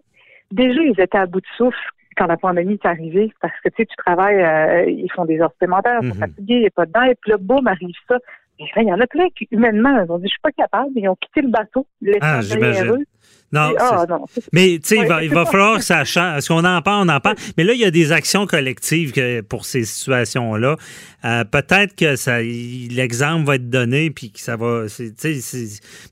déjà 0.50 0.80
ils 0.82 1.00
étaient 1.00 1.18
à 1.18 1.26
bout 1.26 1.40
de 1.40 1.46
souffle 1.56 1.78
quand 2.18 2.26
la 2.26 2.36
pandémie 2.36 2.74
est 2.74 2.86
arrivée, 2.86 3.32
parce 3.40 3.54
que 3.64 3.68
tu 3.68 3.76
sais, 3.78 3.86
tu 3.86 3.96
travailles, 3.96 4.42
ils 4.88 5.10
font 5.14 5.24
des 5.24 5.40
heures 5.40 5.52
supplémentaires, 5.52 6.00
ils 6.02 6.08
sont 6.08 6.14
mhm. 6.14 6.20
fatigués, 6.20 6.54
il 6.54 6.60
n'y 6.60 6.66
a 6.66 6.70
pas 6.70 6.86
de 6.86 6.92
dents, 6.92 7.02
et 7.02 7.14
puis 7.14 7.30
là, 7.30 7.36
boum, 7.38 7.66
arrive 7.66 7.94
ça. 8.08 8.18
Il 8.58 8.88
y 8.88 8.92
en 8.92 9.00
a 9.00 9.06
plein 9.06 9.28
qui, 9.36 9.46
humainement, 9.52 10.02
ils 10.04 10.10
ont 10.10 10.18
dit, 10.18 10.24
je 10.24 10.30
suis 10.30 10.40
pas 10.42 10.50
capable, 10.50 10.90
ils 10.96 11.08
ont 11.08 11.14
quitté 11.14 11.42
le 11.42 11.48
bateau, 11.48 11.86
ah, 12.20 12.40
j'imagine. 12.40 13.04
Non, 13.50 13.72
ah, 13.78 14.04
non. 14.06 14.26
Mais 14.52 14.78
tu 14.78 14.88
sais, 14.88 14.96
il 14.98 15.06
va, 15.06 15.24
il 15.24 15.32
va 15.32 15.46
falloir 15.46 15.78
que 15.78 15.84
ça 15.84 16.04
change. 16.04 16.38
Est-ce 16.38 16.48
qu'on 16.48 16.64
en 16.64 16.82
parle, 16.82 17.08
on 17.08 17.12
en 17.12 17.20
parle. 17.20 17.36
Mais 17.56 17.64
là, 17.64 17.72
il 17.72 17.80
y 17.80 17.84
a 17.84 17.90
des 17.90 18.12
actions 18.12 18.46
collectives 18.46 19.12
pour 19.48 19.64
ces 19.64 19.84
situations-là. 19.84 20.76
Euh, 21.24 21.44
peut-être 21.44 21.96
que 21.96 22.16
ça, 22.16 22.42
l'exemple 22.42 23.46
va 23.46 23.54
être 23.54 23.70
donné, 23.70 24.10
puis 24.10 24.32
que 24.32 24.40
ça 24.40 24.56
va. 24.56 24.84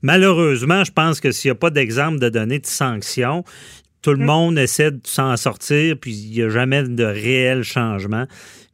malheureusement, 0.01 0.83
je 0.83 0.91
pense 0.91 1.19
que 1.19 1.31
s'il 1.31 1.51
n'y 1.51 1.57
a 1.57 1.59
pas 1.59 1.69
d'exemple 1.69 2.17
de 2.19 2.29
donner 2.29 2.57
de 2.57 2.65
sanctions, 2.65 3.43
tout 4.07 4.13
le 4.13 4.23
mm. 4.23 4.25
monde 4.25 4.57
essaie 4.57 4.91
de 4.91 5.01
s'en 5.03 5.35
sortir, 5.35 5.97
puis 5.99 6.11
il 6.11 6.31
n'y 6.31 6.41
a 6.41 6.47
jamais 6.47 6.81
de 6.83 7.03
réel 7.03 7.63
changement. 7.63 8.23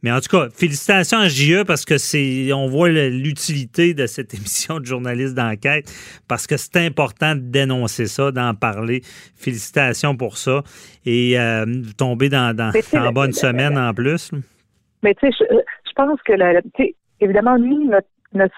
Mais 0.04 0.12
en 0.12 0.20
tout 0.20 0.28
cas, 0.28 0.48
félicitations 0.54 1.18
à 1.18 1.26
JE 1.26 1.64
parce 1.64 1.84
que 1.84 1.98
c'est, 1.98 2.52
on 2.52 2.68
voit 2.68 2.88
l'utilité 2.88 3.94
de 3.94 4.06
cette 4.06 4.32
émission 4.38 4.78
de 4.78 4.84
journaliste 4.84 5.34
d'enquête 5.34 5.90
parce 6.28 6.46
que 6.46 6.56
c'est 6.56 6.76
important 6.76 7.34
de 7.34 7.40
dénoncer 7.40 8.06
ça, 8.06 8.30
d'en 8.30 8.54
parler. 8.54 9.00
Félicitations 9.34 10.16
pour 10.16 10.38
ça 10.38 10.62
et 11.04 11.36
euh, 11.36 11.66
tomber 11.98 12.28
dans, 12.28 12.54
dans 12.54 12.70
en 12.92 13.12
bonne 13.12 13.32
semaine 13.32 13.76
en 13.76 13.92
plus. 13.92 14.30
Mais 15.02 15.14
tu 15.14 15.32
sais, 15.32 15.36
je, 15.50 15.92
pense 15.96 16.22
que, 16.22 16.34
la, 16.34 16.60
évidemment, 17.20 17.58
nous, 17.58 17.90
notre 17.90 18.06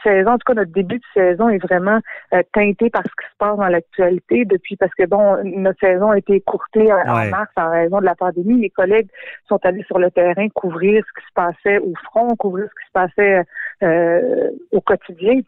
saison, 0.03 0.33
en 0.33 0.39
tout 0.39 0.45
cas 0.47 0.55
notre 0.55 0.73
début 0.73 0.99
de 0.99 1.05
saison 1.15 1.49
est 1.49 1.59
vraiment 1.59 2.01
euh, 2.35 2.43
teinté 2.53 2.91
par 2.91 3.03
ce 3.03 3.09
qui 3.09 3.31
se 3.31 3.37
passe 3.39 3.57
dans 3.57 3.69
l'actualité 3.69 4.45
depuis 4.45 4.77
parce 4.77 4.93
que 4.95 5.05
bon, 5.07 5.37
notre 5.45 5.79
saison 5.81 6.11
a 6.11 6.19
été 6.19 6.35
écourtée 6.35 6.93
en, 6.93 7.27
mars 7.29 7.51
en 7.57 7.71
raison 7.71 8.01
de 8.01 8.05
la 8.05 8.15
pandémie. 8.15 8.55
Mes 8.55 8.71
collègues 8.71 9.09
sont 9.49 9.59
allés 9.65 9.85
sur 9.85 9.99
le 9.99 10.11
terrain 10.11 10.49
couvrir 10.51 11.05
ce 11.07 11.21
qui 11.21 11.27
se 11.27 11.33
passait 11.35 11.79
au 11.79 11.93
front, 12.05 12.29
couvrir 12.37 12.67
ce 12.67 12.81
qui 12.81 12.87
se 12.87 12.93
passait 12.93 13.43
euh, 13.83 14.51
au 14.73 14.81
quotidien. 14.81 15.41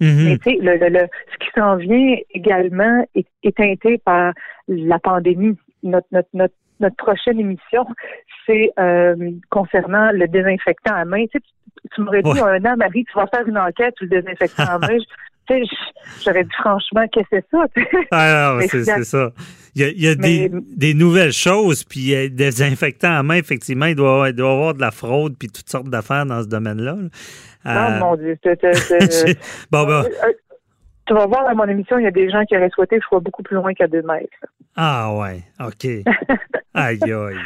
Mm-hmm. 0.00 0.24
Mais 0.24 0.38
tu 0.38 0.50
sais, 0.50 0.56
le, 0.60 0.88
le, 0.88 1.06
ce 1.32 1.38
qui 1.38 1.50
s'en 1.54 1.76
vient 1.76 2.16
également 2.30 3.06
est, 3.14 3.26
est 3.42 3.56
teinté 3.56 3.98
par 3.98 4.32
la 4.68 4.98
pandémie. 4.98 5.56
Notre, 5.82 6.06
notre, 6.10 6.28
notre 6.34 6.54
notre 6.80 6.96
prochaine 6.96 7.40
émission, 7.40 7.86
c'est 8.46 8.70
euh, 8.78 9.30
concernant 9.50 10.10
le 10.12 10.28
désinfectant 10.28 10.94
à 10.94 11.04
main. 11.04 11.24
Tu, 11.26 11.38
sais, 11.38 11.44
tu, 11.94 12.00
m'aurais 12.02 12.22
dit 12.22 12.38
un 12.38 12.64
an, 12.64 12.76
Marie, 12.76 13.04
tu 13.04 13.18
vas 13.18 13.26
faire 13.26 13.46
une 13.46 13.58
enquête 13.58 13.94
sur 13.96 14.06
le 14.10 14.20
désinfectant 14.20 14.64
à 14.64 14.78
main. 14.78 14.98
Tu 15.48 15.54
sais, 15.54 15.76
j'aurais 16.24 16.42
dit 16.42 16.54
franchement, 16.58 17.06
qu'est-ce 17.12 17.36
que 17.36 17.36
c'est 17.40 17.46
ça? 17.52 18.08
ah 18.10 18.58
c'est 18.68 19.04
ça. 19.04 19.30
Il 19.76 19.82
y 19.82 19.84
a, 19.84 19.88
il 19.90 20.02
y 20.02 20.08
a 20.08 20.16
des, 20.16 20.50
des, 20.76 20.92
nouvelles 20.92 21.30
choses, 21.30 21.84
puis 21.84 22.06
des 22.08 22.30
désinfectants 22.30 23.16
à 23.16 23.22
main, 23.22 23.36
effectivement, 23.36 23.86
il 23.86 23.94
doit, 23.94 24.30
il 24.30 24.34
doit 24.34 24.48
y 24.48 24.52
avoir 24.52 24.74
de 24.74 24.80
la 24.80 24.90
fraude, 24.90 25.36
puis 25.38 25.46
toutes 25.46 25.68
sortes 25.68 25.88
d'affaires 25.88 26.26
dans 26.26 26.42
ce 26.42 26.48
domaine-là. 26.48 26.96
Oh 27.64 27.70
mon 28.00 28.16
Dieu. 28.16 28.36
bon, 29.70 29.86
ben, 29.86 30.04
tu 31.06 31.14
vas 31.14 31.26
voir 31.26 31.46
à 31.46 31.54
mon 31.54 31.64
émission, 31.64 31.98
il 31.98 32.04
y 32.04 32.06
a 32.06 32.10
des 32.10 32.30
gens 32.30 32.44
qui 32.44 32.56
auraient 32.56 32.70
souhaité 32.70 32.96
que 32.96 33.02
je 33.02 33.08
sois 33.08 33.20
beaucoup 33.20 33.42
plus 33.42 33.56
loin 33.56 33.72
qu'à 33.74 33.86
deux 33.86 34.02
mètres. 34.02 34.38
Ah 34.76 35.14
ouais, 35.14 35.42
OK. 35.60 35.84
aïe 36.74 37.00
aïe. 37.02 37.36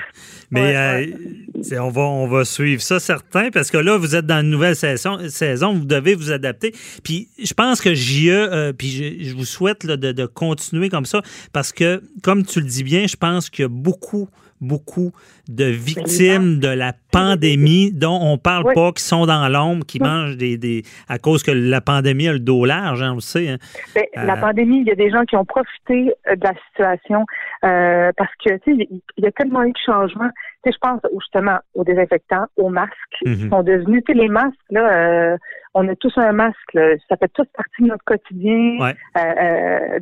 Mais 0.51 0.77
euh, 0.77 1.81
on 1.81 1.91
va 1.91 2.03
on 2.03 2.27
va 2.27 2.45
suivre 2.45 2.83
ça 2.83 2.99
certain 2.99 3.51
parce 3.51 3.71
que 3.71 3.77
là 3.77 3.97
vous 3.97 4.17
êtes 4.17 4.27
dans 4.27 4.41
une 4.41 4.51
nouvelle 4.51 4.75
saison, 4.75 5.19
saison 5.29 5.75
vous 5.75 5.85
devez 5.85 6.15
vous 6.15 6.33
adapter. 6.33 6.73
Puis 7.05 7.29
je 7.39 7.55
pense 7.55 7.81
que 7.81 7.95
JE 7.95 8.31
euh, 8.31 8.73
puis 8.73 9.21
je, 9.23 9.37
vous 9.37 9.45
souhaite 9.45 9.87
de, 9.87 10.13
de, 10.13 10.27
continuer 10.27 10.89
comme 10.89 11.07
ça 11.07 11.23
parce 11.53 11.73
que 11.73 12.03
comme 12.23 12.45
tu 12.45 12.61
le 12.61 12.67
dis 12.67 12.83
bien, 12.83 13.07
je 13.07 13.17
pense 13.17 13.49
qu'il 13.49 13.63
y 13.63 13.67
a 13.67 13.69
beaucoup 13.69 14.29
beaucoup 14.61 15.13
de 15.49 15.65
victimes 15.65 16.61
de 16.61 16.69
la 16.69 16.93
pandémie 17.13 17.93
dont 17.93 18.19
on 18.21 18.39
parle 18.39 18.73
pas, 18.75 18.93
qui 18.93 19.03
sont 19.03 19.27
dans 19.27 19.49
l'ombre, 19.49 19.85
qui 19.87 20.01
mangent 20.01 20.37
des, 20.37 20.59
des, 20.59 20.83
à 21.09 21.19
cause 21.19 21.43
que 21.43 21.51
la 21.51 21.81
pandémie 21.81 22.29
a 22.29 22.33
le 22.33 22.39
dos 22.39 22.65
large, 22.65 23.03
hein, 23.03 23.13
on 23.13 23.17
le 23.17 23.21
sait. 23.21 23.49
Hein. 23.49 23.59
Ben, 23.95 24.05
la 24.15 24.35
euh, 24.35 24.41
pandémie, 24.41 24.81
il 24.81 24.87
y 24.87 24.93
a 24.93 24.95
des 24.95 25.11
gens 25.11 25.25
qui 25.25 25.37
ont 25.37 25.45
profité 25.45 26.13
euh, 26.29 26.37
de 26.37 26.45
la 26.45 26.55
situation 26.69 27.25
euh, 27.65 28.13
parce 28.17 28.33
que 28.45 28.51
il 28.67 29.01
y 29.17 29.27
a 29.27 29.33
tellement 29.33 29.63
eu 29.65 29.73
de 29.73 29.79
changements. 29.85 30.31
je 30.65 30.77
pense 30.81 31.01
justement 31.19 31.59
aux 31.75 31.85
désinfectants, 31.85 32.47
aux 32.57 32.69
masques 32.69 32.95
qui 33.19 33.31
mhm. 33.31 33.51
sont 33.51 33.63
devenus, 33.63 34.03
les 34.09 34.29
masques 34.29 34.57
là. 34.71 35.37
on 35.75 35.89
a 35.89 35.95
tous 35.97 36.13
un 36.17 36.33
masque, 36.33 36.79
ça 37.09 37.17
fait 37.17 37.31
toute 37.33 37.49
partie 37.53 37.83
de 37.83 37.89
notre 37.89 38.05
quotidien. 38.05 38.93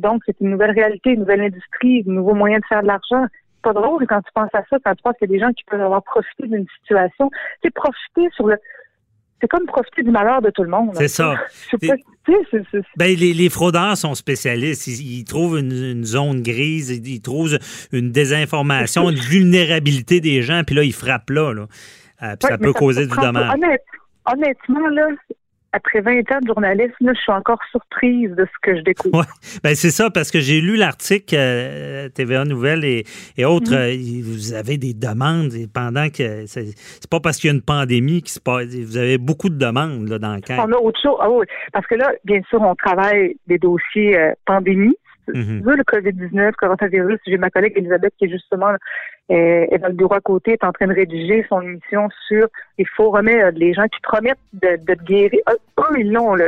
donc, 0.01 0.21
c'est 0.25 0.39
une 0.41 0.51
nouvelle 0.51 0.71
réalité, 0.71 1.11
une 1.11 1.21
nouvelle 1.21 1.41
industrie, 1.41 2.03
un 2.07 2.11
nouveau 2.11 2.33
moyen 2.33 2.57
de 2.57 2.65
faire 2.67 2.81
de 2.81 2.87
l'argent 2.87 3.25
pas 3.61 3.73
drôle 3.73 4.05
quand 4.07 4.21
tu 4.21 4.31
penses 4.33 4.53
à 4.53 4.63
ça, 4.69 4.77
quand 4.83 4.95
tu 4.95 5.01
penses 5.03 5.15
qu'il 5.19 5.29
y 5.29 5.33
a 5.33 5.37
des 5.37 5.43
gens 5.43 5.53
qui 5.53 5.63
peuvent 5.65 5.81
avoir 5.81 6.03
profité 6.03 6.47
d'une 6.47 6.65
situation. 6.79 7.29
C'est 7.63 7.73
profiter 7.73 8.27
sur 8.35 8.47
le. 8.47 8.57
C'est 9.41 9.47
comme 9.47 9.65
profiter 9.65 10.03
du 10.03 10.11
malheur 10.11 10.41
de 10.41 10.49
tout 10.49 10.63
le 10.63 10.69
monde. 10.69 10.91
C'est 10.95 11.07
ça. 11.07 11.35
Ben, 12.97 13.15
les, 13.17 13.33
les, 13.33 13.49
fraudeurs 13.49 13.97
sont 13.97 14.13
spécialistes. 14.13 14.85
Ils, 14.85 15.23
trouvent 15.23 15.57
une, 15.57 16.03
zone 16.03 16.43
grise, 16.43 16.91
ils, 16.91 17.21
trouvent 17.21 17.57
une 17.91 18.11
désinformation, 18.11 19.09
une 19.09 19.15
vulnérabilité 19.31 20.21
des 20.21 20.43
gens, 20.43 20.61
puis 20.63 20.75
là, 20.75 20.83
ils 20.83 20.93
frappent 20.93 21.31
là. 21.31 21.53
là. 21.53 21.65
Euh, 22.21 22.35
puis 22.35 22.47
ça 22.47 22.59
peut 22.59 22.73
causer 22.73 23.07
du 23.07 23.15
dommage. 23.15 23.51
honnêtement, 24.25 24.87
là, 24.89 25.07
après 25.71 26.01
20 26.01 26.31
ans 26.31 26.39
de 26.41 26.47
journalisme, 26.47 27.13
je 27.13 27.19
suis 27.19 27.31
encore 27.31 27.59
surprise 27.71 28.31
de 28.31 28.45
ce 28.45 28.59
que 28.61 28.77
je 28.77 28.81
découvre. 28.81 29.19
Ouais. 29.19 29.25
Ben, 29.63 29.75
c'est 29.75 29.91
ça, 29.91 30.09
parce 30.09 30.31
que 30.31 30.39
j'ai 30.39 30.61
lu 30.61 30.75
l'article 30.75 31.35
euh, 31.37 32.09
TVA 32.09 32.45
Nouvelles 32.45 32.85
et, 32.85 33.05
autres. 33.45 33.73
Mm-hmm. 33.73 34.19
Euh, 34.19 34.23
vous 34.23 34.53
avez 34.53 34.77
des 34.77 34.93
demandes 34.93 35.51
pendant 35.73 36.09
que. 36.09 36.45
C'est 36.45 37.09
pas 37.09 37.19
parce 37.19 37.37
qu'il 37.37 37.49
y 37.49 37.51
a 37.51 37.55
une 37.55 37.61
pandémie 37.61 38.21
qui 38.21 38.31
se 38.31 38.39
passe. 38.39 38.67
Vous 38.67 38.97
avez 38.97 39.17
beaucoup 39.17 39.49
de 39.49 39.57
demandes 39.57 40.07
là, 40.07 40.19
dans 40.19 40.35
le 40.35 40.41
cadre. 40.41 40.65
On 40.67 40.71
a 40.71 40.77
autre 40.77 40.99
chose. 41.01 41.17
Ah 41.19 41.29
oui, 41.29 41.45
parce 41.73 41.85
que 41.87 41.95
là, 41.95 42.11
bien 42.25 42.41
sûr, 42.49 42.61
on 42.61 42.75
travaille 42.75 43.35
des 43.47 43.57
dossiers 43.57 44.17
euh, 44.17 44.33
pandémie. 44.45 44.95
Mm 45.27 45.61
Le 45.63 45.83
COVID-19, 45.83 46.53
coronavirus, 46.53 47.19
j'ai 47.27 47.37
ma 47.37 47.49
collègue 47.49 47.73
Elisabeth 47.75 48.13
qui 48.17 48.25
est 48.25 48.29
justement 48.29 48.71
euh, 49.31 49.65
est 49.69 49.77
dans 49.77 49.87
le 49.89 49.93
bureau 49.93 50.15
à 50.15 50.21
côté, 50.21 50.53
est 50.53 50.63
en 50.63 50.71
train 50.71 50.87
de 50.87 50.93
rédiger 50.93 51.45
son 51.49 51.61
émission 51.61 52.09
sur 52.27 52.47
il 52.79 52.87
faut 52.95 53.11
remettre 53.11 53.57
les 53.57 53.73
gens 53.73 53.83
qui 53.83 53.99
promettent 54.01 54.39
de, 54.53 54.79
de 54.87 54.93
te 54.93 55.03
guérir. 55.03 55.39
Eux, 55.49 55.99
ils 55.99 56.11
l'ont, 56.11 56.35
la 56.35 56.45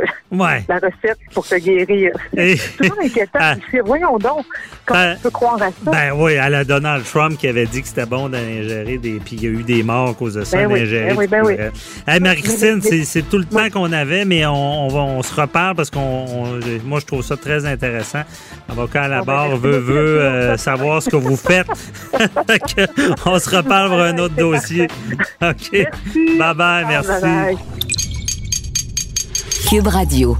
recette 0.68 1.18
pour 1.34 1.46
te 1.46 1.56
guérir. 1.56 2.12
C'est 2.32 2.76
toujours 2.78 2.98
inquiétant. 3.00 3.38
Ah. 3.38 3.54
voyons 3.84 4.16
donc, 4.16 4.46
comment 4.86 5.00
ben, 5.00 5.16
tu 5.16 5.22
peux 5.22 5.30
croire 5.30 5.62
à 5.62 5.70
ça? 5.70 5.90
Ben 5.90 6.12
oui, 6.16 6.38
à 6.38 6.48
la 6.48 6.64
Donald 6.64 7.04
Trump 7.04 7.36
qui 7.36 7.48
avait 7.48 7.66
dit 7.66 7.82
que 7.82 7.88
c'était 7.88 8.06
bon 8.06 8.30
d'ingérer 8.30 8.96
des... 8.96 9.20
Puis 9.20 9.36
il 9.36 9.44
y 9.44 9.46
a 9.46 9.50
eu 9.50 9.62
des 9.62 9.82
morts 9.82 10.10
à 10.10 10.14
cause 10.14 10.34
de 10.34 10.44
ça, 10.44 10.56
ben 10.56 10.70
d'ingérer. 10.70 11.08
Ben 11.10 11.18
oui, 11.18 11.26
ben 11.26 11.42
oui. 11.44 12.20
Marie-Christine, 12.20 12.80
c'est 12.80 13.28
tout 13.28 13.38
le 13.38 13.44
temps 13.44 13.68
qu'on 13.70 13.92
avait, 13.92 14.24
mais 14.24 14.46
on, 14.46 14.88
va, 14.88 15.00
on 15.00 15.22
se 15.22 15.38
reparle 15.38 15.76
parce 15.76 15.90
qu'on... 15.90 16.58
Moi, 16.84 17.00
je 17.00 17.06
trouve 17.06 17.22
ça 17.22 17.36
très 17.36 17.66
intéressant. 17.66 18.22
Avocat 18.70 19.02
à 19.02 19.08
la 19.08 19.16
ah, 19.18 19.20
ben, 19.20 19.26
barre 19.26 19.56
veut, 19.56 19.78
veut 19.78 20.20
euh, 20.20 20.56
savoir 20.56 21.02
ce 21.02 21.10
que 21.10 21.16
vous 21.16 21.36
faites. 21.36 21.68
On 23.26 23.38
se 23.38 23.56
reparle 23.56 23.88
pour 23.88 24.00
un 24.00 24.18
autre 24.18 24.34
dossier. 24.34 24.88
OK. 25.42 25.70
Bye 26.38 26.54
bye, 26.54 26.84
merci. 26.86 27.58
Cube 29.68 29.86
Radio. 29.86 30.36